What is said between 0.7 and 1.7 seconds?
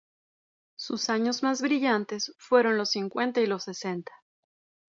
Sus años más